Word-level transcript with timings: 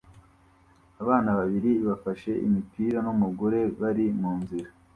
Abana 1.01 1.29
babiri 1.39 1.71
bafashe 1.87 2.31
imipira 2.45 2.97
numugore 3.05 3.59
bari 3.79 4.05
munzira 4.19 4.69